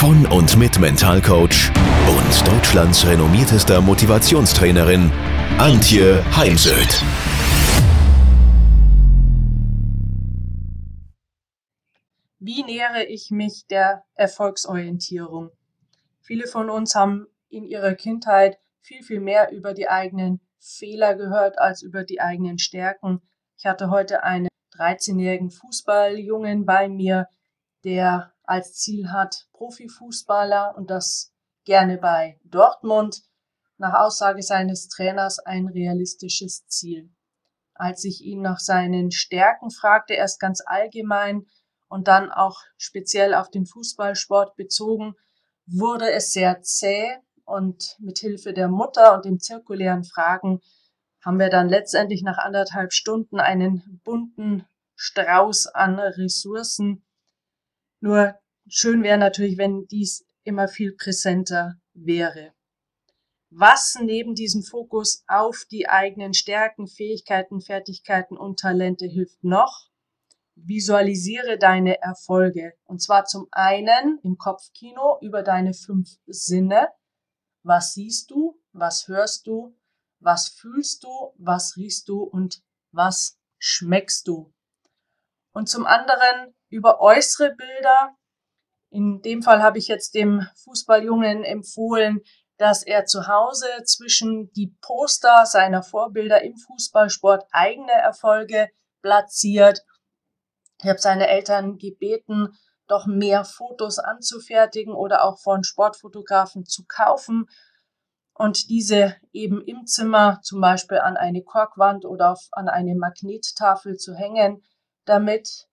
von 0.00 0.24
und 0.28 0.56
mit 0.56 0.78
Mentalcoach 0.78 1.70
und 2.08 2.48
Deutschlands 2.48 3.06
renommiertester 3.06 3.82
Motivationstrainerin 3.82 5.12
Antje 5.58 6.24
Heimsöth. 6.34 7.02
Wie 12.38 12.62
nähere 12.62 13.04
ich 13.08 13.30
mich 13.30 13.66
der 13.68 14.02
Erfolgsorientierung? 14.14 15.50
Viele 16.22 16.46
von 16.46 16.70
uns 16.70 16.94
haben 16.94 17.26
in 17.50 17.64
ihrer 17.64 17.94
Kindheit 17.94 18.58
viel, 18.80 19.02
viel 19.02 19.20
mehr 19.20 19.52
über 19.52 19.74
die 19.74 19.90
eigenen 19.90 20.40
Fehler 20.58 21.14
gehört 21.14 21.58
als 21.58 21.82
über 21.82 22.04
die 22.04 22.22
eigenen 22.22 22.58
Stärken. 22.58 23.20
Ich 23.58 23.66
hatte 23.66 23.90
heute 23.90 24.22
einen 24.22 24.48
13-jährigen 24.78 25.50
Fußballjungen 25.50 26.64
bei 26.64 26.88
mir, 26.88 27.28
der 27.84 28.32
als 28.50 28.74
Ziel 28.74 29.12
hat, 29.12 29.46
Profifußballer 29.52 30.74
und 30.76 30.90
das 30.90 31.32
gerne 31.64 31.98
bei 31.98 32.40
Dortmund. 32.42 33.22
Nach 33.78 33.94
Aussage 33.94 34.42
seines 34.42 34.88
Trainers 34.88 35.38
ein 35.38 35.68
realistisches 35.68 36.66
Ziel. 36.66 37.14
Als 37.74 38.04
ich 38.04 38.22
ihn 38.22 38.42
nach 38.42 38.58
seinen 38.58 39.12
Stärken 39.12 39.70
fragte, 39.70 40.14
erst 40.14 40.40
ganz 40.40 40.62
allgemein 40.66 41.46
und 41.88 42.08
dann 42.08 42.32
auch 42.32 42.58
speziell 42.76 43.34
auf 43.34 43.50
den 43.50 43.66
Fußballsport 43.66 44.56
bezogen, 44.56 45.14
wurde 45.66 46.10
es 46.10 46.32
sehr 46.32 46.60
zäh 46.60 47.06
und 47.44 47.96
mit 48.00 48.18
Hilfe 48.18 48.52
der 48.52 48.68
Mutter 48.68 49.14
und 49.14 49.26
den 49.26 49.38
zirkulären 49.38 50.02
Fragen 50.02 50.60
haben 51.24 51.38
wir 51.38 51.50
dann 51.50 51.68
letztendlich 51.68 52.22
nach 52.22 52.38
anderthalb 52.38 52.92
Stunden 52.92 53.38
einen 53.38 54.00
bunten 54.04 54.66
Strauß 54.96 55.68
an 55.68 56.00
Ressourcen 56.00 57.04
nur 58.00 58.34
schön 58.70 59.02
wäre 59.02 59.18
natürlich, 59.18 59.58
wenn 59.58 59.86
dies 59.86 60.24
immer 60.44 60.68
viel 60.68 60.92
präsenter 60.96 61.74
wäre. 61.92 62.54
Was 63.50 63.98
neben 64.00 64.36
diesem 64.36 64.62
Fokus 64.62 65.24
auf 65.26 65.64
die 65.70 65.88
eigenen 65.88 66.34
Stärken, 66.34 66.86
Fähigkeiten, 66.86 67.60
Fertigkeiten 67.60 68.36
und 68.36 68.60
Talente 68.60 69.06
hilft 69.06 69.42
noch? 69.42 69.88
Visualisiere 70.54 71.58
deine 71.58 72.00
Erfolge. 72.00 72.74
Und 72.84 73.02
zwar 73.02 73.24
zum 73.24 73.48
einen 73.50 74.20
im 74.22 74.36
Kopfkino 74.36 75.18
über 75.20 75.42
deine 75.42 75.74
fünf 75.74 76.10
Sinne. 76.26 76.88
Was 77.62 77.94
siehst 77.94 78.30
du? 78.30 78.60
Was 78.72 79.08
hörst 79.08 79.48
du? 79.48 79.76
Was 80.20 80.48
fühlst 80.48 81.02
du? 81.02 81.34
Was 81.36 81.76
riechst 81.76 82.08
du? 82.08 82.22
Und 82.22 82.62
was 82.92 83.38
schmeckst 83.58 84.28
du? 84.28 84.52
Und 85.52 85.68
zum 85.68 85.86
anderen 85.86 86.54
über 86.68 87.00
äußere 87.00 87.54
Bilder. 87.56 88.16
In 88.90 89.22
dem 89.22 89.42
Fall 89.42 89.62
habe 89.62 89.78
ich 89.78 89.88
jetzt 89.88 90.14
dem 90.14 90.46
Fußballjungen 90.64 91.44
empfohlen, 91.44 92.20
dass 92.58 92.82
er 92.82 93.06
zu 93.06 93.28
Hause 93.28 93.66
zwischen 93.84 94.52
die 94.52 94.76
Poster 94.82 95.46
seiner 95.46 95.82
Vorbilder 95.82 96.42
im 96.42 96.56
Fußballsport 96.56 97.46
eigene 97.52 97.92
Erfolge 97.92 98.68
platziert. 99.00 99.84
Ich 100.82 100.88
habe 100.88 100.98
seine 100.98 101.28
Eltern 101.28 101.78
gebeten, 101.78 102.58
doch 102.86 103.06
mehr 103.06 103.44
Fotos 103.44 103.98
anzufertigen 103.98 104.92
oder 104.92 105.24
auch 105.24 105.38
von 105.38 105.62
Sportfotografen 105.62 106.66
zu 106.66 106.84
kaufen 106.86 107.46
und 108.34 108.70
diese 108.70 109.16
eben 109.32 109.62
im 109.62 109.86
Zimmer 109.86 110.40
zum 110.42 110.60
Beispiel 110.60 110.98
an 110.98 111.16
eine 111.16 111.42
Korkwand 111.42 112.04
oder 112.04 112.36
an 112.52 112.68
eine 112.68 112.94
Magnettafel 112.94 113.96
zu 113.96 114.14
hängen, 114.14 114.62
damit 115.04 115.68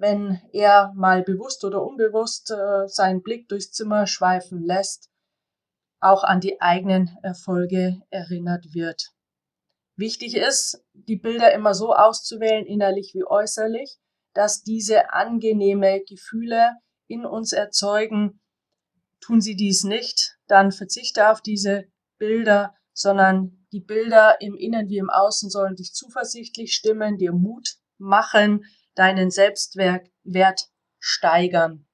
wenn 0.00 0.40
er 0.52 0.92
mal 0.96 1.22
bewusst 1.22 1.64
oder 1.64 1.82
unbewusst 1.82 2.50
äh, 2.50 2.88
seinen 2.88 3.22
Blick 3.22 3.48
durchs 3.48 3.70
Zimmer 3.70 4.06
schweifen 4.06 4.64
lässt, 4.64 5.10
auch 6.00 6.24
an 6.24 6.40
die 6.40 6.60
eigenen 6.60 7.16
Erfolge 7.22 8.00
erinnert 8.08 8.72
wird. 8.72 9.10
Wichtig 9.96 10.34
ist, 10.34 10.82
die 10.94 11.16
Bilder 11.16 11.52
immer 11.52 11.74
so 11.74 11.92
auszuwählen, 11.92 12.64
innerlich 12.64 13.12
wie 13.14 13.26
äußerlich, 13.26 13.98
dass 14.32 14.62
diese 14.62 15.12
angenehme 15.12 16.00
Gefühle 16.08 16.76
in 17.06 17.26
uns 17.26 17.52
erzeugen. 17.52 18.40
Tun 19.20 19.42
sie 19.42 19.56
dies 19.56 19.84
nicht, 19.84 20.38
dann 20.46 20.72
verzichte 20.72 21.28
auf 21.28 21.42
diese 21.42 21.84
Bilder, 22.16 22.74
sondern 22.94 23.66
die 23.72 23.80
Bilder 23.80 24.40
im 24.40 24.56
Innen 24.56 24.88
wie 24.88 24.98
im 24.98 25.10
Außen 25.10 25.50
sollen 25.50 25.76
dich 25.76 25.92
zuversichtlich 25.92 26.72
stimmen, 26.72 27.18
dir 27.18 27.32
Mut 27.32 27.76
machen, 27.98 28.64
deinen 29.00 29.30
Selbstwert 29.30 30.68
steigern. 30.98 31.86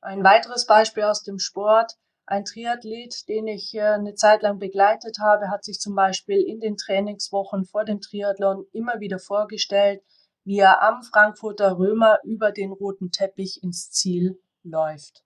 Ein 0.00 0.24
weiteres 0.24 0.64
Beispiel 0.64 1.02
aus 1.02 1.22
dem 1.22 1.38
Sport. 1.38 1.98
Ein 2.24 2.46
Triathlet, 2.46 3.28
den 3.28 3.46
ich 3.46 3.74
äh, 3.74 3.82
eine 3.82 4.14
Zeit 4.14 4.40
lang 4.40 4.58
begleitet 4.58 5.18
habe, 5.20 5.50
hat 5.50 5.64
sich 5.64 5.78
zum 5.78 5.94
Beispiel 5.94 6.40
in 6.40 6.60
den 6.60 6.78
Trainingswochen 6.78 7.66
vor 7.66 7.84
dem 7.84 8.00
Triathlon 8.00 8.64
immer 8.72 9.00
wieder 9.00 9.18
vorgestellt, 9.18 10.02
wie 10.44 10.60
er 10.60 10.82
am 10.82 11.02
Frankfurter 11.02 11.76
Römer 11.76 12.20
über 12.24 12.52
den 12.52 12.72
roten 12.72 13.10
Teppich 13.12 13.62
ins 13.62 13.90
Ziel 13.90 14.40
läuft. 14.62 15.24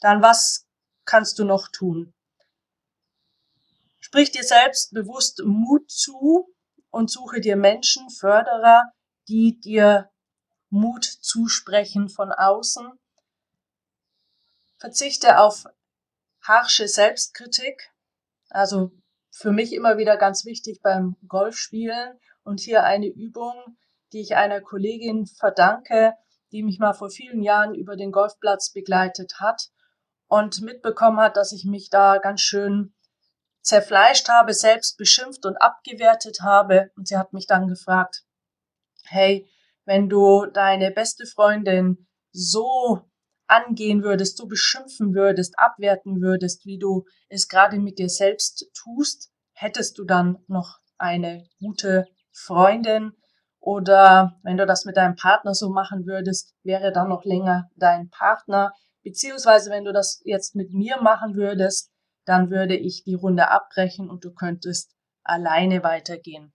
Dann 0.00 0.22
was 0.22 0.66
kannst 1.04 1.38
du 1.38 1.44
noch 1.44 1.68
tun? 1.68 2.12
Sprich 4.00 4.32
dir 4.32 4.42
selbst 4.42 4.92
bewusst 4.92 5.40
Mut 5.44 5.88
zu, 5.88 6.52
und 6.92 7.10
suche 7.10 7.40
dir 7.40 7.56
Menschen, 7.56 8.08
Förderer, 8.10 8.92
die 9.26 9.58
dir 9.58 10.10
Mut 10.70 11.04
zusprechen 11.04 12.08
von 12.08 12.30
außen. 12.30 12.92
Verzichte 14.78 15.38
auf 15.38 15.64
harsche 16.42 16.86
Selbstkritik. 16.86 17.90
Also 18.50 18.92
für 19.30 19.52
mich 19.52 19.72
immer 19.72 19.96
wieder 19.96 20.16
ganz 20.16 20.44
wichtig 20.44 20.80
beim 20.82 21.16
Golfspielen 21.26 22.20
und 22.44 22.60
hier 22.60 22.84
eine 22.84 23.06
Übung, 23.06 23.54
die 24.12 24.20
ich 24.20 24.36
einer 24.36 24.60
Kollegin 24.60 25.26
verdanke, 25.26 26.12
die 26.52 26.62
mich 26.62 26.78
mal 26.78 26.92
vor 26.92 27.08
vielen 27.08 27.42
Jahren 27.42 27.74
über 27.74 27.96
den 27.96 28.12
Golfplatz 28.12 28.70
begleitet 28.70 29.40
hat 29.40 29.70
und 30.28 30.60
mitbekommen 30.60 31.18
hat, 31.18 31.36
dass 31.38 31.52
ich 31.52 31.64
mich 31.64 31.88
da 31.88 32.18
ganz 32.18 32.42
schön 32.42 32.94
zerfleischt 33.62 34.28
habe, 34.28 34.52
selbst 34.52 34.98
beschimpft 34.98 35.46
und 35.46 35.56
abgewertet 35.56 36.40
habe. 36.42 36.90
Und 36.96 37.08
sie 37.08 37.16
hat 37.16 37.32
mich 37.32 37.46
dann 37.46 37.68
gefragt, 37.68 38.24
hey, 39.04 39.48
wenn 39.84 40.08
du 40.08 40.46
deine 40.46 40.90
beste 40.90 41.26
Freundin 41.26 42.06
so 42.32 43.02
angehen 43.46 44.02
würdest, 44.02 44.38
so 44.38 44.46
beschimpfen 44.46 45.14
würdest, 45.14 45.54
abwerten 45.58 46.20
würdest, 46.20 46.64
wie 46.64 46.78
du 46.78 47.04
es 47.28 47.48
gerade 47.48 47.78
mit 47.78 47.98
dir 47.98 48.08
selbst 48.08 48.70
tust, 48.74 49.30
hättest 49.52 49.98
du 49.98 50.04
dann 50.04 50.38
noch 50.46 50.78
eine 50.98 51.46
gute 51.58 52.06
Freundin 52.32 53.12
oder 53.58 54.40
wenn 54.42 54.56
du 54.56 54.66
das 54.66 54.84
mit 54.84 54.96
deinem 54.96 55.16
Partner 55.16 55.54
so 55.54 55.70
machen 55.70 56.06
würdest, 56.06 56.54
wäre 56.62 56.92
dann 56.92 57.08
noch 57.08 57.24
länger 57.24 57.70
dein 57.76 58.08
Partner, 58.10 58.72
beziehungsweise 59.02 59.70
wenn 59.70 59.84
du 59.84 59.92
das 59.92 60.20
jetzt 60.24 60.54
mit 60.56 60.72
mir 60.72 61.00
machen 61.00 61.36
würdest, 61.36 61.91
dann 62.24 62.50
würde 62.50 62.76
ich 62.76 63.04
die 63.04 63.14
Runde 63.14 63.50
abbrechen 63.50 64.10
und 64.10 64.24
du 64.24 64.32
könntest 64.32 64.94
alleine 65.22 65.82
weitergehen. 65.82 66.52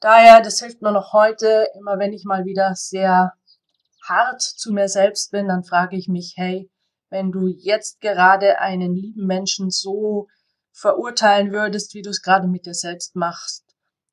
Daher, 0.00 0.40
das 0.40 0.60
hilft 0.60 0.82
mir 0.82 0.92
noch 0.92 1.12
heute, 1.12 1.68
immer 1.78 1.98
wenn 1.98 2.12
ich 2.12 2.24
mal 2.24 2.44
wieder 2.44 2.74
sehr 2.74 3.32
hart 4.02 4.42
zu 4.42 4.72
mir 4.72 4.88
selbst 4.88 5.30
bin, 5.30 5.48
dann 5.48 5.62
frage 5.62 5.96
ich 5.96 6.08
mich, 6.08 6.34
hey, 6.36 6.70
wenn 7.08 7.30
du 7.30 7.46
jetzt 7.46 8.00
gerade 8.00 8.58
einen 8.58 8.94
lieben 8.94 9.26
Menschen 9.26 9.70
so 9.70 10.28
verurteilen 10.72 11.52
würdest, 11.52 11.94
wie 11.94 12.02
du 12.02 12.10
es 12.10 12.22
gerade 12.22 12.48
mit 12.48 12.66
dir 12.66 12.74
selbst 12.74 13.14
machst, 13.14 13.64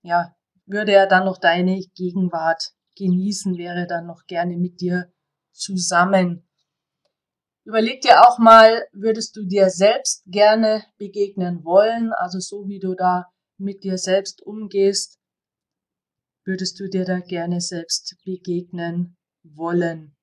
ja, 0.01 0.35
würde 0.65 0.91
er 0.91 1.07
dann 1.07 1.25
noch 1.25 1.37
deine 1.37 1.81
Gegenwart 1.95 2.73
genießen, 2.97 3.57
wäre 3.57 3.87
dann 3.87 4.05
noch 4.05 4.25
gerne 4.27 4.57
mit 4.57 4.81
dir 4.81 5.11
zusammen. 5.51 6.48
Überleg 7.65 8.01
dir 8.01 8.21
auch 8.21 8.39
mal, 8.39 8.87
würdest 8.93 9.35
du 9.35 9.45
dir 9.45 9.69
selbst 9.69 10.23
gerne 10.25 10.83
begegnen 10.97 11.63
wollen, 11.63 12.11
also 12.13 12.39
so 12.39 12.67
wie 12.67 12.79
du 12.79 12.95
da 12.95 13.27
mit 13.57 13.83
dir 13.83 13.97
selbst 13.97 14.41
umgehst, 14.41 15.19
würdest 16.45 16.79
du 16.79 16.89
dir 16.89 17.05
da 17.05 17.19
gerne 17.19 17.61
selbst 17.61 18.15
begegnen 18.23 19.17
wollen. 19.43 20.15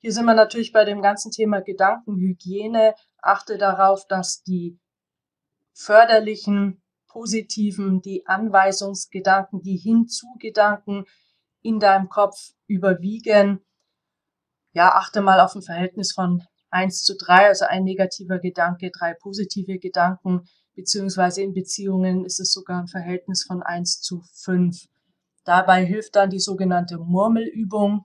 Hier 0.00 0.12
sind 0.12 0.26
wir 0.26 0.34
natürlich 0.34 0.72
bei 0.72 0.84
dem 0.84 1.02
ganzen 1.02 1.32
Thema 1.32 1.60
Gedankenhygiene. 1.60 2.94
Achte 3.20 3.58
darauf, 3.58 4.06
dass 4.06 4.42
die 4.42 4.78
förderlichen, 5.72 6.82
positiven, 7.08 8.00
die 8.00 8.26
Anweisungsgedanken, 8.26 9.62
die 9.62 9.76
Hinzugedanken 9.76 11.04
in 11.62 11.80
deinem 11.80 12.08
Kopf 12.08 12.52
überwiegen. 12.66 13.64
Ja, 14.72 14.94
achte 14.94 15.20
mal 15.20 15.40
auf 15.40 15.54
ein 15.54 15.62
Verhältnis 15.62 16.12
von 16.12 16.42
1 16.70 17.02
zu 17.04 17.16
3, 17.16 17.48
also 17.48 17.64
ein 17.64 17.84
negativer 17.84 18.38
Gedanke, 18.38 18.90
drei 18.90 19.14
positive 19.14 19.78
Gedanken, 19.78 20.46
beziehungsweise 20.74 21.42
in 21.42 21.54
Beziehungen 21.54 22.24
ist 22.24 22.40
es 22.40 22.52
sogar 22.52 22.80
ein 22.80 22.88
Verhältnis 22.88 23.44
von 23.44 23.62
1 23.62 24.00
zu 24.00 24.22
5. 24.42 24.76
Dabei 25.44 25.84
hilft 25.84 26.14
dann 26.16 26.28
die 26.28 26.40
sogenannte 26.40 26.98
Murmelübung. 26.98 28.04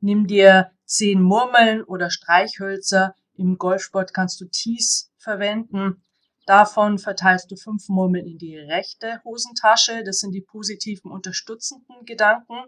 Nimm 0.00 0.26
dir 0.26 0.70
zehn 0.86 1.20
Murmeln 1.20 1.84
oder 1.84 2.10
Streichhölzer. 2.10 3.14
Im 3.34 3.58
Golfsport 3.58 4.14
kannst 4.14 4.40
du 4.40 4.46
Tees 4.46 5.12
verwenden. 5.18 6.02
Davon 6.46 6.98
verteilst 6.98 7.50
du 7.50 7.56
fünf 7.56 7.88
Murmeln 7.88 8.26
in 8.26 8.38
die 8.38 8.56
rechte 8.56 9.20
Hosentasche. 9.24 10.04
Das 10.04 10.18
sind 10.18 10.32
die 10.32 10.40
positiven 10.40 11.10
unterstützenden 11.10 12.04
Gedanken. 12.04 12.64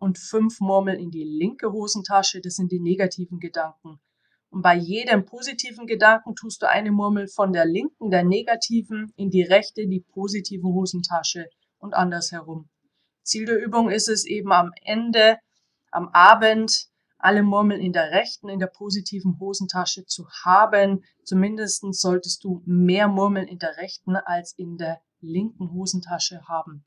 Und 0.00 0.18
fünf 0.18 0.58
Murmeln 0.60 0.98
in 0.98 1.12
die 1.12 1.22
linke 1.22 1.70
Hosentasche. 1.70 2.40
Das 2.40 2.56
sind 2.56 2.72
die 2.72 2.80
negativen 2.80 3.38
Gedanken. 3.38 4.00
Und 4.50 4.62
bei 4.62 4.74
jedem 4.74 5.24
positiven 5.24 5.86
Gedanken 5.86 6.34
tust 6.34 6.62
du 6.62 6.68
eine 6.68 6.90
Murmel 6.90 7.28
von 7.28 7.52
der 7.52 7.66
linken, 7.66 8.10
der 8.10 8.24
negativen, 8.24 9.12
in 9.14 9.30
die 9.30 9.42
rechte, 9.42 9.86
die 9.86 10.00
positive 10.00 10.66
Hosentasche 10.66 11.48
und 11.78 11.94
andersherum. 11.94 12.68
Ziel 13.22 13.44
der 13.44 13.62
Übung 13.62 13.90
ist 13.90 14.08
es 14.08 14.24
eben 14.24 14.52
am 14.52 14.72
Ende, 14.82 15.38
am 15.92 16.08
Abend, 16.08 16.88
alle 17.18 17.42
Murmeln 17.42 17.80
in 17.80 17.92
der 17.92 18.10
rechten, 18.10 18.48
in 18.48 18.58
der 18.58 18.66
positiven 18.66 19.38
Hosentasche 19.38 20.06
zu 20.06 20.26
haben. 20.44 21.04
Zumindest 21.22 21.84
solltest 21.92 22.42
du 22.42 22.62
mehr 22.64 23.06
Murmeln 23.06 23.46
in 23.46 23.58
der 23.58 23.76
rechten 23.76 24.16
als 24.16 24.52
in 24.52 24.78
der 24.78 25.00
linken 25.20 25.70
Hosentasche 25.72 26.48
haben. 26.48 26.84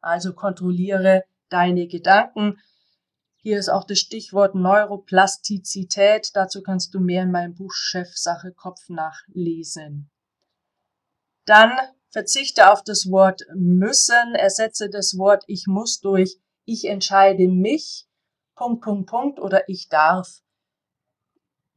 Also 0.00 0.32
kontrolliere 0.32 1.24
deine 1.48 1.86
Gedanken. 1.86 2.58
Hier 3.36 3.58
ist 3.58 3.68
auch 3.68 3.84
das 3.84 3.98
Stichwort 3.98 4.54
Neuroplastizität. 4.54 6.30
Dazu 6.34 6.62
kannst 6.62 6.94
du 6.94 7.00
mehr 7.00 7.24
in 7.24 7.30
meinem 7.30 7.54
Buch 7.54 7.72
Chefsache 7.72 8.52
Kopf 8.52 8.88
nachlesen. 8.88 10.10
Dann 11.44 11.72
verzichte 12.10 12.70
auf 12.70 12.82
das 12.82 13.10
Wort 13.10 13.42
müssen, 13.54 14.34
ersetze 14.34 14.88
das 14.88 15.18
Wort 15.18 15.44
ich 15.46 15.66
muss 15.66 16.00
durch 16.00 16.38
ich 16.64 16.86
entscheide 16.86 17.48
mich 17.48 18.06
Punkt, 18.54 18.82
Punkt, 18.82 19.10
Punkt 19.10 19.40
oder 19.40 19.68
ich 19.68 19.88
darf. 19.88 20.40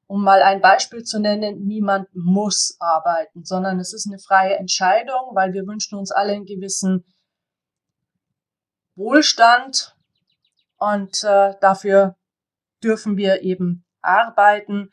Um 0.05 0.23
mal 0.23 0.41
ein 0.41 0.61
Beispiel 0.61 1.03
zu 1.03 1.19
nennen, 1.19 1.65
niemand 1.65 2.07
muss 2.15 2.77
arbeiten, 2.79 3.43
sondern 3.43 3.79
es 3.79 3.93
ist 3.93 4.07
eine 4.07 4.19
freie 4.19 4.55
Entscheidung, 4.55 5.31
weil 5.33 5.51
wir 5.53 5.67
wünschen 5.67 5.97
uns 5.97 6.11
alle 6.11 6.33
einen 6.33 6.45
gewissen 6.45 7.03
Wohlstand 8.97 9.95
und 10.77 11.23
äh, 11.23 11.53
dafür 11.61 12.15
dürfen 12.83 13.15
wir 13.15 13.41
eben 13.41 13.85
arbeiten. 14.01 14.91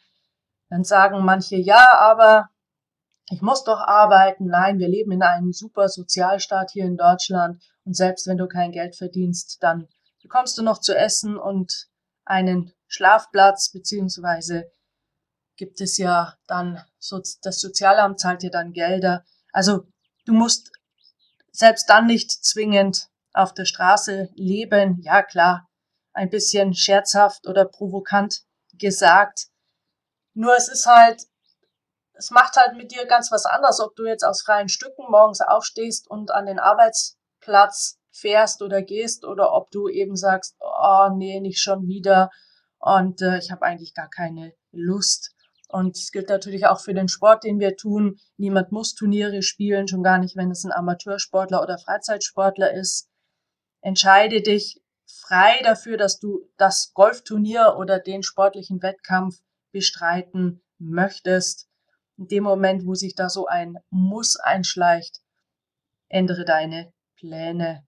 Dann 0.68 0.84
sagen 0.84 1.24
manche, 1.24 1.56
ja, 1.56 1.98
aber 1.98 2.50
ich 3.30 3.40
muss 3.40 3.64
doch 3.64 3.80
arbeiten. 3.80 4.46
Nein, 4.46 4.78
wir 4.78 4.88
leben 4.88 5.12
in 5.12 5.22
einem 5.22 5.52
super 5.52 5.88
Sozialstaat 5.88 6.70
hier 6.70 6.84
in 6.84 6.96
Deutschland 6.96 7.62
und 7.84 7.96
selbst 7.96 8.26
wenn 8.26 8.36
du 8.36 8.46
kein 8.46 8.72
Geld 8.72 8.96
verdienst, 8.96 9.62
dann 9.62 9.88
bekommst 10.22 10.58
du 10.58 10.62
noch 10.62 10.80
zu 10.80 10.96
essen 10.96 11.36
und 11.36 11.88
einen 12.24 12.72
Schlafplatz, 12.86 13.70
beziehungsweise 13.70 14.70
gibt 15.56 15.80
es 15.80 15.98
ja 15.98 16.34
dann, 16.46 16.82
so, 16.98 17.20
das 17.42 17.60
Sozialamt 17.60 18.20
zahlt 18.20 18.42
dir 18.42 18.50
dann 18.50 18.72
Gelder. 18.72 19.24
Also 19.52 19.86
du 20.26 20.32
musst 20.32 20.72
selbst 21.52 21.88
dann 21.88 22.06
nicht 22.06 22.30
zwingend 22.30 23.08
auf 23.34 23.52
der 23.52 23.64
Straße 23.64 24.30
leben. 24.34 25.00
Ja 25.02 25.22
klar, 25.22 25.68
ein 26.12 26.30
bisschen 26.30 26.74
scherzhaft 26.74 27.46
oder 27.46 27.64
provokant 27.64 28.42
gesagt. 28.72 29.48
Nur 30.32 30.56
es 30.56 30.68
ist 30.68 30.86
halt, 30.86 31.22
es 32.14 32.30
macht 32.30 32.56
halt 32.56 32.76
mit 32.76 32.92
dir 32.92 33.06
ganz 33.06 33.30
was 33.30 33.44
anderes, 33.44 33.80
ob 33.80 33.94
du 33.96 34.04
jetzt 34.04 34.24
aus 34.24 34.42
freien 34.42 34.68
Stücken 34.68 35.04
morgens 35.10 35.40
aufstehst 35.40 36.08
und 36.08 36.30
an 36.30 36.46
den 36.46 36.58
Arbeitsplatz 36.58 37.98
fährst 38.10 38.62
oder 38.62 38.82
gehst 38.82 39.24
oder 39.24 39.52
ob 39.52 39.70
du 39.70 39.88
eben 39.88 40.16
sagst, 40.16 40.56
oh 40.60 41.08
nee, 41.14 41.40
nicht 41.40 41.60
schon 41.60 41.86
wieder 41.88 42.30
und 42.84 43.22
äh, 43.22 43.38
ich 43.38 43.50
habe 43.50 43.62
eigentlich 43.62 43.94
gar 43.94 44.10
keine 44.10 44.52
Lust. 44.70 45.34
Und 45.68 45.96
es 45.96 46.12
gilt 46.12 46.28
natürlich 46.28 46.66
auch 46.66 46.80
für 46.80 46.92
den 46.92 47.08
Sport, 47.08 47.42
den 47.42 47.58
wir 47.58 47.76
tun. 47.76 48.18
Niemand 48.36 48.72
muss 48.72 48.94
Turniere 48.94 49.42
spielen, 49.42 49.88
schon 49.88 50.02
gar 50.02 50.18
nicht, 50.18 50.36
wenn 50.36 50.50
es 50.50 50.64
ein 50.64 50.70
Amateursportler 50.70 51.62
oder 51.62 51.78
Freizeitsportler 51.78 52.72
ist. 52.74 53.08
Entscheide 53.84 54.40
dich 54.40 54.80
frei 55.04 55.60
dafür, 55.62 55.98
dass 55.98 56.18
du 56.18 56.48
das 56.56 56.92
Golfturnier 56.94 57.76
oder 57.76 58.00
den 58.00 58.22
sportlichen 58.22 58.80
Wettkampf 58.82 59.42
bestreiten 59.72 60.62
möchtest. 60.78 61.68
In 62.16 62.26
dem 62.28 62.44
Moment, 62.44 62.86
wo 62.86 62.94
sich 62.94 63.14
da 63.14 63.28
so 63.28 63.46
ein 63.46 63.76
Muss 63.90 64.36
einschleicht, 64.36 65.20
ändere 66.08 66.46
deine 66.46 66.94
Pläne. 67.16 67.86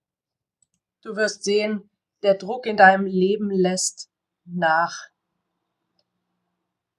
Du 1.01 1.17
wirst 1.17 1.45
sehen, 1.45 1.89
der 2.23 2.35
Druck 2.35 2.67
in 2.67 2.77
deinem 2.77 3.07
Leben 3.07 3.51
lässt 3.51 4.11
nach. 4.45 5.09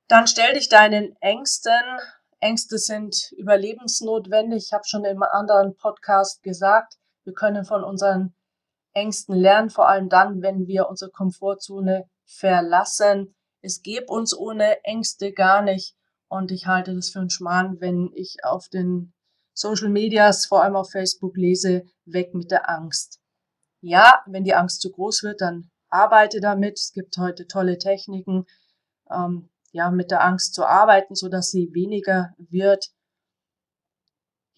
Dann 0.07 0.25
stell 0.25 0.55
dich 0.55 0.69
deinen 0.69 1.15
Ängsten. 1.21 1.99
Ängste 2.39 2.79
sind 2.79 3.31
überlebensnotwendig. 3.33 4.63
Ich 4.65 4.73
habe 4.73 4.87
schon 4.87 5.05
im 5.05 5.21
anderen 5.21 5.77
Podcast 5.77 6.41
gesagt, 6.41 6.97
wir 7.25 7.33
können 7.33 7.63
von 7.63 7.83
unseren 7.83 8.33
Ängsten 8.97 9.35
lernen, 9.35 9.69
vor 9.69 9.87
allem 9.87 10.09
dann, 10.09 10.41
wenn 10.41 10.65
wir 10.65 10.89
unsere 10.89 11.11
Komfortzone 11.11 12.09
verlassen. 12.25 13.35
Es 13.61 13.83
geht 13.83 14.09
uns 14.09 14.35
ohne 14.35 14.83
Ängste 14.83 15.33
gar 15.33 15.61
nicht. 15.61 15.95
Und 16.27 16.51
ich 16.51 16.65
halte 16.65 16.93
das 16.93 17.09
für 17.09 17.19
einen 17.19 17.29
Schmarrn, 17.29 17.79
wenn 17.79 18.11
ich 18.15 18.37
auf 18.43 18.67
den 18.67 19.13
Social 19.53 19.89
Medias, 19.89 20.45
vor 20.45 20.63
allem 20.63 20.75
auf 20.75 20.91
Facebook 20.91 21.37
lese, 21.37 21.83
weg 22.05 22.33
mit 22.33 22.51
der 22.51 22.69
Angst. 22.69 23.19
Ja, 23.81 24.23
wenn 24.25 24.43
die 24.43 24.55
Angst 24.55 24.81
zu 24.81 24.91
groß 24.91 25.23
wird, 25.23 25.41
dann 25.41 25.69
arbeite 25.89 26.41
damit. 26.41 26.79
Es 26.79 26.91
gibt 26.91 27.17
heute 27.17 27.47
tolle 27.47 27.77
Techniken, 27.77 28.45
ähm, 29.09 29.49
ja, 29.71 29.91
mit 29.91 30.11
der 30.11 30.23
Angst 30.23 30.53
zu 30.55 30.65
arbeiten, 30.65 31.15
so 31.15 31.29
dass 31.29 31.51
sie 31.51 31.69
weniger 31.73 32.33
wird. 32.37 32.89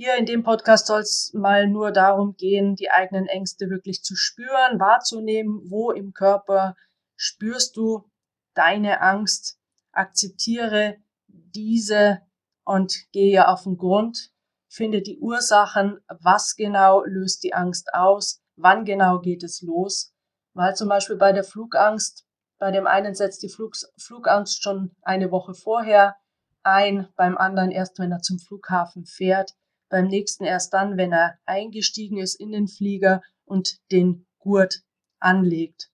Hier 0.01 0.15
in 0.15 0.25
dem 0.25 0.43
Podcast 0.43 0.87
soll 0.87 1.01
es 1.01 1.33
mal 1.33 1.67
nur 1.67 1.91
darum 1.91 2.37
gehen, 2.37 2.77
die 2.77 2.89
eigenen 2.89 3.25
Ängste 3.27 3.69
wirklich 3.69 4.01
zu 4.01 4.15
spüren, 4.15 4.79
wahrzunehmen, 4.79 5.69
wo 5.69 5.91
im 5.91 6.13
Körper 6.13 6.77
spürst 7.17 7.75
du 7.75 8.09
deine 8.53 9.01
Angst, 9.01 9.59
akzeptiere 9.91 10.95
diese 11.27 12.21
und 12.63 13.11
gehe 13.11 13.45
auf 13.49 13.63
den 13.63 13.75
Grund, 13.75 14.31
finde 14.69 15.01
die 15.01 15.19
Ursachen, 15.19 15.99
was 16.07 16.55
genau 16.55 17.03
löst 17.03 17.43
die 17.43 17.53
Angst 17.53 17.93
aus, 17.93 18.41
wann 18.55 18.85
genau 18.85 19.19
geht 19.19 19.43
es 19.43 19.61
los. 19.61 20.13
Weil 20.53 20.77
zum 20.77 20.87
Beispiel 20.87 21.17
bei 21.17 21.33
der 21.33 21.43
Flugangst, 21.43 22.25
bei 22.57 22.71
dem 22.71 22.87
einen 22.87 23.15
setzt 23.15 23.43
die 23.43 23.49
Flug, 23.49 23.75
Flugangst 23.97 24.63
schon 24.63 24.95
eine 25.01 25.29
Woche 25.29 25.53
vorher 25.53 26.15
ein, 26.63 27.09
beim 27.17 27.37
anderen 27.37 27.71
erst, 27.71 27.99
wenn 27.99 28.13
er 28.13 28.21
zum 28.21 28.39
Flughafen 28.39 29.03
fährt, 29.03 29.55
beim 29.89 30.07
nächsten 30.07 30.43
erst 30.45 30.73
dann, 30.73 30.97
wenn 30.97 31.11
er 31.11 31.37
eingestiegen 31.45 32.17
ist 32.17 32.35
in 32.35 32.51
den 32.51 32.67
Flieger 32.67 33.21
und 33.45 33.79
den 33.91 34.27
Gurt 34.39 34.83
anlegt. 35.19 35.91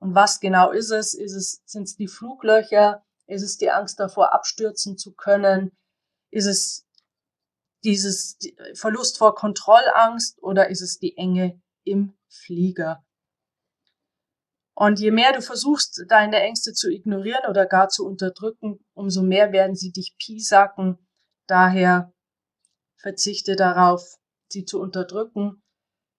Und 0.00 0.14
was 0.14 0.40
genau 0.40 0.70
ist 0.70 0.90
es? 0.90 1.14
Ist 1.14 1.34
es, 1.34 1.62
sind 1.64 1.84
es 1.84 1.96
die 1.96 2.08
Fluglöcher? 2.08 3.04
Ist 3.26 3.42
es 3.42 3.56
die 3.56 3.70
Angst 3.70 3.98
davor, 4.00 4.34
abstürzen 4.34 4.96
zu 4.96 5.12
können? 5.14 5.72
Ist 6.30 6.46
es 6.46 6.88
dieses 7.84 8.38
Verlust 8.74 9.18
vor 9.18 9.34
Kontrollangst 9.34 10.42
oder 10.42 10.68
ist 10.68 10.82
es 10.82 10.98
die 10.98 11.16
Enge 11.16 11.60
im 11.84 12.14
Flieger. 12.28 13.04
Und 14.74 15.00
je 15.00 15.10
mehr 15.10 15.32
du 15.32 15.42
versuchst, 15.42 16.04
deine 16.08 16.40
Ängste 16.40 16.72
zu 16.72 16.88
ignorieren 16.88 17.48
oder 17.48 17.66
gar 17.66 17.88
zu 17.88 18.06
unterdrücken, 18.06 18.84
umso 18.94 19.22
mehr 19.22 19.52
werden 19.52 19.74
sie 19.74 19.90
dich 19.90 20.14
piesacken. 20.18 20.98
Daher 21.48 22.12
verzichte 22.98 23.56
darauf, 23.56 24.18
sie 24.48 24.64
zu 24.64 24.80
unterdrücken. 24.80 25.62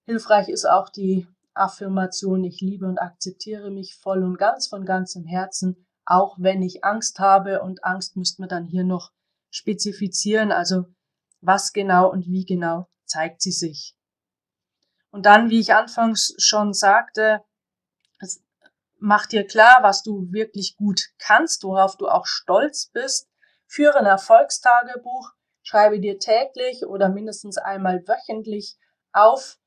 Hilfreich 0.05 0.49
ist 0.49 0.65
auch 0.65 0.89
die 0.89 1.27
Affirmation, 1.53 2.43
ich 2.43 2.61
liebe 2.61 2.87
und 2.87 2.97
akzeptiere 2.97 3.69
mich 3.69 3.95
voll 3.95 4.23
und 4.23 4.37
ganz 4.37 4.67
von 4.67 4.85
ganzem 4.85 5.25
Herzen, 5.25 5.85
auch 6.05 6.37
wenn 6.39 6.61
ich 6.61 6.83
Angst 6.83 7.19
habe. 7.19 7.61
Und 7.61 7.83
Angst 7.83 8.15
müsste 8.15 8.41
man 8.41 8.49
dann 8.49 8.65
hier 8.65 8.83
noch 8.83 9.11
spezifizieren, 9.51 10.51
also 10.51 10.85
was 11.41 11.73
genau 11.73 12.11
und 12.11 12.27
wie 12.27 12.45
genau 12.45 12.87
zeigt 13.05 13.41
sie 13.41 13.51
sich. 13.51 13.95
Und 15.11 15.25
dann, 15.25 15.49
wie 15.49 15.59
ich 15.59 15.73
anfangs 15.73 16.33
schon 16.37 16.73
sagte, 16.73 17.43
Mach 19.01 19.25
dir 19.25 19.47
klar, 19.47 19.77
was 19.81 20.03
du 20.03 20.29
wirklich 20.33 20.75
gut 20.75 21.01
kannst, 21.19 21.63
worauf 21.63 21.95
du 21.95 22.09
auch 22.09 22.25
stolz 22.25 22.87
bist. 22.87 23.29
Führe 23.65 23.97
ein 23.99 24.05
Erfolgstagebuch, 24.05 25.31
schreibe 25.69 25.99
dir 25.99 26.17
täglich 26.17 26.87
oder 26.87 27.09
mindestens 27.09 27.59
einmal 27.59 27.99
wöchentlich 28.07 28.75
auf, 29.11 29.59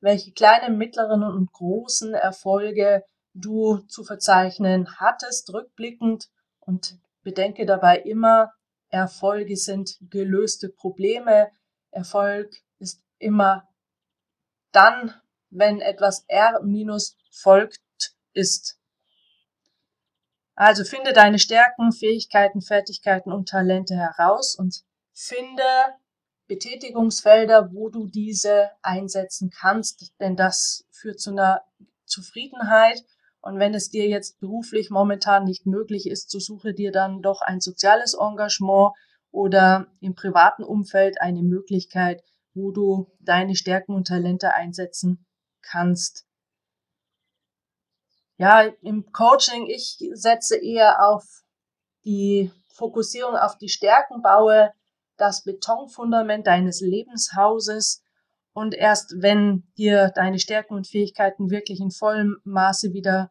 welche 0.00 0.30
kleinen, 0.30 0.78
mittleren 0.78 1.24
und 1.24 1.52
großen 1.52 2.14
Erfolge 2.14 3.04
du 3.34 3.78
zu 3.88 4.04
verzeichnen 4.04 5.00
hattest, 5.00 5.52
rückblickend 5.52 6.28
und 6.60 6.98
bedenke 7.22 7.66
dabei 7.66 7.98
immer, 7.98 8.52
Erfolge 8.90 9.56
sind 9.56 9.96
gelöste 10.00 10.68
Probleme. 10.68 11.50
Erfolg 11.90 12.54
ist 12.78 13.02
immer 13.18 13.68
dann, 14.70 15.14
wenn 15.50 15.80
etwas 15.80 16.24
R 16.28 16.60
minus 16.62 17.16
folgt 17.32 17.80
ist. 18.34 18.78
Also 20.54 20.84
finde 20.84 21.12
deine 21.12 21.40
Stärken, 21.40 21.90
Fähigkeiten, 21.90 22.62
Fertigkeiten 22.62 23.32
und 23.32 23.48
Talente 23.48 23.94
heraus 23.94 24.54
und 24.56 24.84
finde 25.20 25.62
Betätigungsfelder, 26.48 27.70
wo 27.72 27.90
du 27.90 28.06
diese 28.06 28.70
einsetzen 28.82 29.50
kannst, 29.50 30.12
denn 30.18 30.34
das 30.34 30.86
führt 30.90 31.20
zu 31.20 31.30
einer 31.30 31.62
Zufriedenheit. 32.06 33.04
Und 33.40 33.58
wenn 33.58 33.74
es 33.74 33.90
dir 33.90 34.08
jetzt 34.08 34.40
beruflich 34.40 34.90
momentan 34.90 35.44
nicht 35.44 35.66
möglich 35.66 36.08
ist, 36.08 36.30
so 36.30 36.38
suche 36.38 36.74
dir 36.74 36.90
dann 36.90 37.22
doch 37.22 37.40
ein 37.40 37.60
soziales 37.60 38.14
Engagement 38.14 38.92
oder 39.30 39.86
im 40.00 40.14
privaten 40.14 40.64
Umfeld 40.64 41.20
eine 41.20 41.42
Möglichkeit, 41.42 42.22
wo 42.52 42.72
du 42.72 43.06
deine 43.20 43.54
Stärken 43.54 43.94
und 43.94 44.08
Talente 44.08 44.54
einsetzen 44.54 45.24
kannst. 45.62 46.26
Ja, 48.38 48.62
im 48.82 49.12
Coaching, 49.12 49.66
ich 49.68 49.98
setze 50.14 50.56
eher 50.56 51.06
auf 51.06 51.24
die 52.04 52.50
Fokussierung 52.74 53.36
auf 53.36 53.58
die 53.58 53.68
Stärken, 53.68 54.22
baue 54.22 54.72
das 55.20 55.44
Betonfundament 55.44 56.46
deines 56.46 56.80
Lebenshauses 56.80 58.02
und 58.52 58.74
erst 58.74 59.22
wenn 59.22 59.64
dir 59.76 60.10
deine 60.14 60.38
Stärken 60.38 60.74
und 60.74 60.86
Fähigkeiten 60.86 61.50
wirklich 61.50 61.80
in 61.80 61.90
vollem 61.90 62.38
Maße 62.44 62.92
wieder 62.92 63.30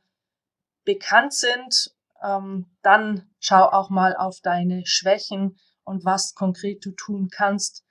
bekannt 0.86 1.34
sind, 1.34 1.93
ähm, 2.24 2.65
dann 2.81 3.29
schau 3.39 3.63
auch 3.63 3.89
mal 3.89 4.15
auf 4.15 4.39
deine 4.41 4.86
Schwächen 4.86 5.58
und 5.84 6.05
was 6.05 6.36
konkret 6.36 6.86
du 6.86 6.91
tun 6.91 7.29
kannst, 7.29 7.84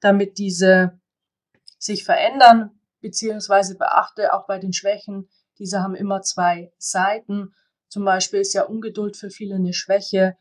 damit 0.00 0.38
diese 0.38 1.00
sich 1.78 2.04
verändern, 2.04 2.70
beziehungsweise 3.00 3.76
beachte 3.76 4.32
auch 4.32 4.46
bei 4.46 4.58
den 4.58 4.72
Schwächen, 4.72 5.28
diese 5.58 5.80
haben 5.80 5.94
immer 5.94 6.22
zwei 6.22 6.72
Seiten. 6.78 7.54
Zum 7.88 8.04
Beispiel 8.04 8.40
ist 8.40 8.54
ja 8.54 8.62
Ungeduld 8.64 9.16
für 9.16 9.30
viele 9.30 9.56
eine 9.56 9.72
Schwäche. 9.72 10.36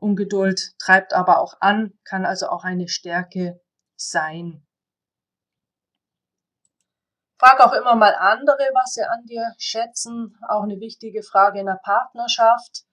Ungeduld 0.00 0.78
treibt 0.78 1.12
aber 1.12 1.40
auch 1.40 1.54
an, 1.60 1.92
kann 2.04 2.24
also 2.24 2.48
auch 2.48 2.64
eine 2.64 2.88
Stärke 2.88 3.60
sein. 3.96 4.66
Frag 7.38 7.60
auch 7.60 7.72
immer 7.72 7.94
mal 7.96 8.14
andere, 8.14 8.68
was 8.74 8.94
sie 8.94 9.02
an 9.02 9.24
dir 9.24 9.54
schätzen. 9.58 10.36
Auch 10.46 10.62
eine 10.62 10.78
wichtige 10.80 11.22
Frage 11.22 11.60
in 11.60 11.66
der 11.66 11.80
Partnerschaft. 11.82 12.84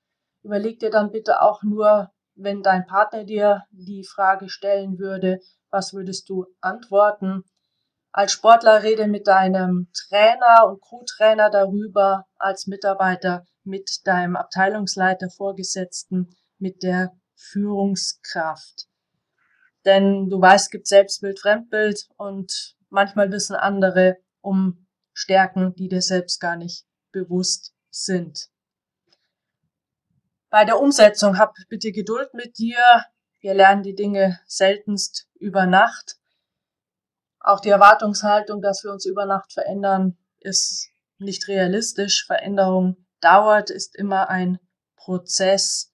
Überleg 0.41 0.79
dir 0.79 0.89
dann 0.89 1.11
bitte 1.11 1.41
auch 1.41 1.63
nur, 1.63 2.11
wenn 2.35 2.61
dein 2.63 2.85
Partner 2.85 3.25
dir 3.25 3.65
die 3.71 4.05
Frage 4.05 4.49
stellen 4.49 4.99
würde, 4.99 5.39
was 5.69 5.93
würdest 5.93 6.29
du 6.29 6.45
antworten? 6.61 7.43
Als 8.13 8.31
Sportler 8.31 8.83
rede 8.83 9.07
mit 9.07 9.27
deinem 9.27 9.91
Trainer 9.93 10.65
und 10.67 10.81
Co-Trainer 10.81 11.49
darüber, 11.49 12.25
als 12.37 12.67
Mitarbeiter 12.67 13.45
mit 13.63 14.01
deinem 14.05 14.37
Abteilungsleiter, 14.37 15.29
Vorgesetzten, 15.29 16.29
mit 16.59 16.83
der 16.83 17.17
Führungskraft. 17.35 18.87
Denn 19.85 20.29
du 20.29 20.41
weißt, 20.41 20.65
es 20.65 20.71
gibt 20.71 20.87
Selbstbild, 20.87 21.39
Fremdbild 21.39 22.09
und 22.17 22.75
manchmal 22.89 23.31
wissen 23.31 23.55
andere 23.55 24.17
um 24.41 24.87
Stärken, 25.13 25.73
die 25.75 25.87
dir 25.87 26.01
selbst 26.01 26.39
gar 26.39 26.55
nicht 26.55 26.85
bewusst 27.11 27.73
sind. 27.89 28.49
Bei 30.49 30.65
der 30.65 30.79
Umsetzung 30.79 31.37
hab 31.37 31.55
bitte 31.69 31.91
Geduld 31.91 32.33
mit 32.33 32.57
dir. 32.57 32.77
Wir 33.39 33.53
lernen 33.53 33.83
die 33.83 33.95
Dinge 33.95 34.39
seltenst 34.45 35.27
über 35.35 35.65
Nacht. 35.65 36.17
Auch 37.39 37.59
die 37.59 37.69
Erwartungshaltung, 37.69 38.61
dass 38.61 38.83
wir 38.83 38.91
uns 38.91 39.05
über 39.05 39.25
Nacht 39.25 39.53
verändern, 39.53 40.17
ist 40.39 40.89
nicht 41.17 41.47
realistisch. 41.47 42.25
Veränderung 42.25 43.05
dauert, 43.21 43.69
ist 43.69 43.95
immer 43.95 44.29
ein 44.29 44.59
Prozess. 44.95 45.93